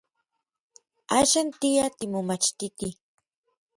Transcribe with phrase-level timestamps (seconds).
[1.19, 2.87] Axan tia timomachtiti.